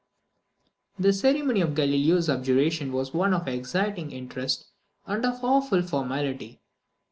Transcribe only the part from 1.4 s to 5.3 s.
of Galileo's abjuration was one of exciting interest, and